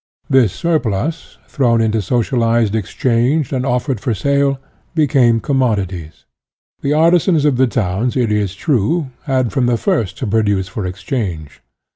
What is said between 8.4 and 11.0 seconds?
true, had from the first to produce for